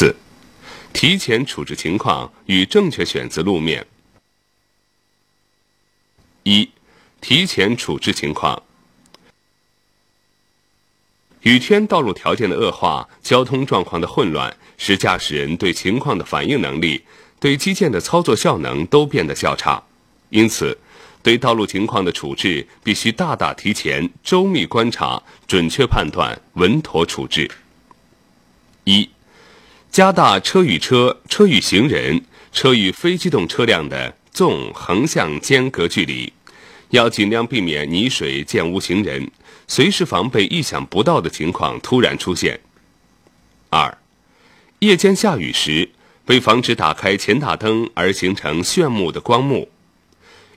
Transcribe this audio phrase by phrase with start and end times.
[0.00, 0.14] 四、
[0.92, 3.84] 提前处置情况与正确选择路面。
[6.44, 6.70] 一、
[7.20, 8.62] 提前处置情况。
[11.40, 17.02] 雨天道路条件的恶化、交通状况的混乱，使驾驶人对情况的反应能力、
[17.40, 19.82] 对机件的操作效能都变得较差。
[20.28, 20.78] 因此，
[21.24, 27.50] 对道路情况的处置必须大大提前、周密观察、准确判断、稳妥处置。
[28.84, 29.10] 一、
[29.90, 32.22] 加大车与车、车与行人、
[32.52, 36.32] 车与非机动车辆的纵横向间隔距离，
[36.90, 39.30] 要尽量避免泥水溅污行人。
[39.66, 42.58] 随时防备意想不到的情况突然出现。
[43.68, 43.98] 二，
[44.78, 45.90] 夜间下雨时，
[46.26, 49.68] 为防止打开前大灯而形成炫目的光幕，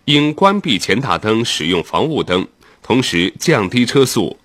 [0.05, 2.47] 应关闭前大灯，使用防雾灯，
[2.81, 4.37] 同时降低车速，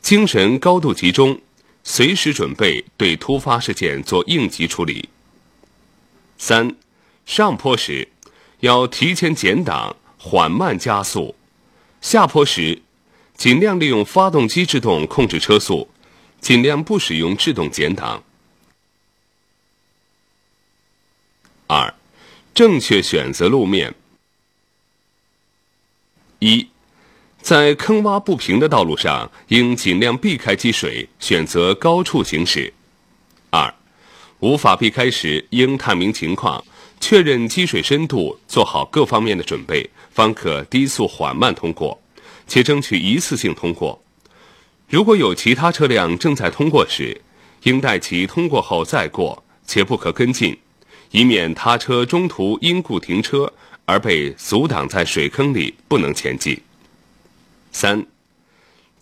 [0.00, 1.40] 精神高度集中，
[1.88, 5.08] 随时准备对突发事件做应急处理。
[6.36, 6.74] 三，
[7.24, 8.08] 上坡时，
[8.58, 11.36] 要提前减档，缓慢加速；
[12.02, 12.82] 下坡时。
[13.36, 15.90] 尽量利用发动机制动控制车速，
[16.40, 18.24] 尽量不使用制动减档。
[21.66, 21.94] 二，
[22.54, 23.94] 正确选择路面。
[26.38, 26.66] 一，
[27.46, 32.74] 在坑洼不平的道路上，应尽量避开积水，选择高处行驶。
[33.50, 33.72] 二，
[34.40, 36.64] 无法避开时，应探明情况，
[36.98, 41.96] 确认积水深度，做好各方面的准备，方可低速缓慢通过。
[42.48, 44.02] 且争取一次性通过。
[44.88, 47.20] 如果有其他车辆正在通过时，
[47.62, 50.58] 应待其通过后再过，且不可跟进，
[51.12, 53.52] 以免他车中途因故停车
[53.84, 56.60] 而被阻挡在水坑里不能前进。
[57.78, 58.06] 三、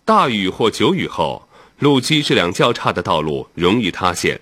[0.03, 1.47] 大雨或久雨后，
[1.79, 4.37] 路基质量较差的道路容易塌陷，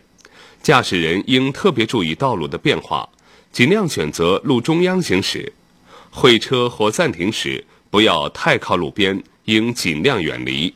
[0.64, 3.08] 驾驶人应特别注意道路的变化，
[3.52, 5.54] 尽量选择路中央行驶。
[6.10, 7.64] 会车或暂停时。
[7.92, 10.74] 不要太靠路边，应尽量远离。